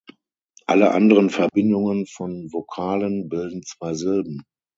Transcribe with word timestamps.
Alle 0.65 0.93
anderen 0.93 1.29
Verbindungen 1.29 2.07
von 2.07 2.51
Vokalen 2.51 3.29
bilden 3.29 3.61
zwei 3.61 3.93
Silben. 3.93 4.41